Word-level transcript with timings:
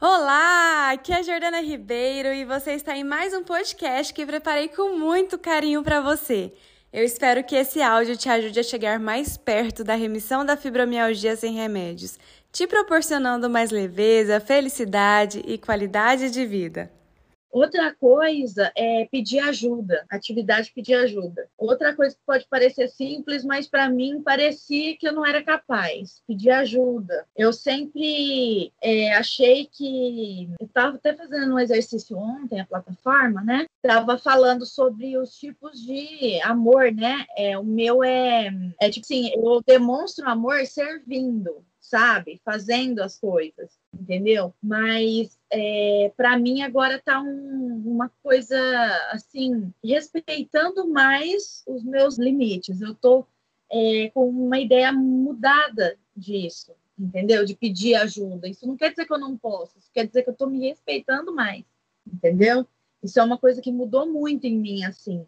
Olá, 0.00 0.92
aqui 0.92 1.12
é 1.12 1.16
a 1.16 1.22
Jordana 1.22 1.60
Ribeiro 1.60 2.32
e 2.32 2.44
você 2.44 2.70
está 2.70 2.96
em 2.96 3.02
mais 3.02 3.34
um 3.34 3.42
podcast 3.42 4.14
que 4.14 4.24
preparei 4.24 4.68
com 4.68 4.96
muito 4.96 5.36
carinho 5.36 5.82
para 5.82 6.00
você. 6.00 6.52
Eu 6.92 7.02
espero 7.02 7.42
que 7.42 7.56
esse 7.56 7.82
áudio 7.82 8.16
te 8.16 8.28
ajude 8.28 8.60
a 8.60 8.62
chegar 8.62 9.00
mais 9.00 9.36
perto 9.36 9.82
da 9.82 9.96
remissão 9.96 10.44
da 10.44 10.56
fibromialgia 10.56 11.34
sem 11.34 11.52
remédios, 11.52 12.16
te 12.52 12.64
proporcionando 12.64 13.50
mais 13.50 13.72
leveza, 13.72 14.38
felicidade 14.38 15.42
e 15.44 15.58
qualidade 15.58 16.30
de 16.30 16.46
vida. 16.46 16.92
Outra 17.50 17.94
coisa 17.94 18.70
é 18.76 19.06
pedir 19.10 19.40
ajuda, 19.40 20.04
atividade 20.10 20.72
pedir 20.74 20.94
ajuda. 20.94 21.48
Outra 21.56 21.94
coisa 21.94 22.14
que 22.14 22.22
pode 22.26 22.46
parecer 22.46 22.88
simples, 22.88 23.44
mas 23.44 23.66
para 23.66 23.88
mim 23.88 24.22
parecia 24.22 24.96
que 24.96 25.08
eu 25.08 25.12
não 25.12 25.24
era 25.24 25.42
capaz. 25.42 26.22
Pedir 26.26 26.50
ajuda. 26.50 27.26
Eu 27.36 27.52
sempre 27.52 28.72
é, 28.82 29.14
achei 29.14 29.66
que. 29.66 30.50
Eu 30.60 30.66
estava 30.66 30.96
até 30.96 31.14
fazendo 31.14 31.54
um 31.54 31.58
exercício 31.58 32.16
ontem, 32.16 32.60
a 32.60 32.66
plataforma, 32.66 33.40
né? 33.42 33.66
Estava 33.82 34.18
falando 34.18 34.66
sobre 34.66 35.16
os 35.16 35.34
tipos 35.34 35.80
de 35.80 36.40
amor, 36.42 36.92
né? 36.92 37.24
É, 37.36 37.58
o 37.58 37.64
meu 37.64 38.04
é, 38.04 38.50
é 38.80 38.90
tipo 38.90 39.04
assim: 39.04 39.30
eu 39.34 39.62
demonstro 39.66 40.28
amor 40.28 40.66
servindo 40.66 41.64
sabe? 41.80 42.40
Fazendo 42.44 43.00
as 43.00 43.18
coisas, 43.18 43.78
entendeu? 43.92 44.54
Mas 44.62 45.38
é, 45.50 46.12
para 46.16 46.38
mim 46.38 46.62
agora 46.62 47.00
tá 47.02 47.20
um, 47.20 47.82
uma 47.84 48.10
coisa 48.22 48.58
assim, 49.10 49.72
respeitando 49.82 50.88
mais 50.88 51.62
os 51.66 51.82
meus 51.82 52.18
limites. 52.18 52.80
Eu 52.80 52.94
tô 52.94 53.26
é, 53.70 54.10
com 54.10 54.28
uma 54.28 54.58
ideia 54.58 54.92
mudada 54.92 55.98
disso, 56.16 56.72
entendeu? 56.98 57.44
De 57.44 57.54
pedir 57.54 57.94
ajuda. 57.94 58.48
Isso 58.48 58.66
não 58.66 58.76
quer 58.76 58.90
dizer 58.90 59.06
que 59.06 59.12
eu 59.12 59.18
não 59.18 59.36
posso, 59.36 59.78
isso 59.78 59.90
quer 59.92 60.06
dizer 60.06 60.22
que 60.22 60.30
eu 60.30 60.36
tô 60.36 60.46
me 60.46 60.68
respeitando 60.68 61.34
mais, 61.34 61.64
entendeu? 62.06 62.66
Isso 63.02 63.20
é 63.20 63.22
uma 63.22 63.38
coisa 63.38 63.62
que 63.62 63.70
mudou 63.70 64.06
muito 64.06 64.44
em 64.44 64.58
mim, 64.58 64.84
assim. 64.84 65.24